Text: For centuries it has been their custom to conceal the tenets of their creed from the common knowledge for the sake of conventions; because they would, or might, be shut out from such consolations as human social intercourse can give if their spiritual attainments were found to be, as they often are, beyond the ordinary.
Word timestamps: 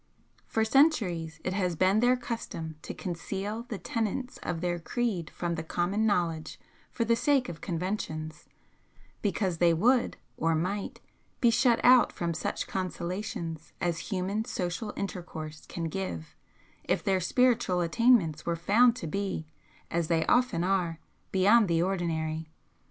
For 0.47 0.65
centuries 0.65 1.39
it 1.43 1.53
has 1.53 1.75
been 1.75 1.99
their 1.99 2.17
custom 2.17 2.75
to 2.81 2.91
conceal 2.95 3.67
the 3.69 3.77
tenets 3.77 4.39
of 4.41 4.59
their 4.59 4.79
creed 4.79 5.29
from 5.29 5.53
the 5.53 5.63
common 5.63 6.07
knowledge 6.07 6.59
for 6.91 7.05
the 7.05 7.15
sake 7.15 7.47
of 7.49 7.61
conventions; 7.61 8.45
because 9.21 9.59
they 9.59 9.75
would, 9.75 10.17
or 10.37 10.55
might, 10.55 11.01
be 11.39 11.51
shut 11.51 11.79
out 11.83 12.11
from 12.11 12.33
such 12.33 12.65
consolations 12.65 13.73
as 13.79 13.99
human 14.09 14.43
social 14.43 14.91
intercourse 14.97 15.67
can 15.67 15.83
give 15.83 16.35
if 16.83 17.03
their 17.03 17.19
spiritual 17.19 17.81
attainments 17.81 18.43
were 18.43 18.55
found 18.55 18.95
to 18.95 19.05
be, 19.05 19.45
as 19.91 20.07
they 20.07 20.25
often 20.25 20.63
are, 20.63 20.97
beyond 21.31 21.67
the 21.67 21.79
ordinary. 21.83 22.49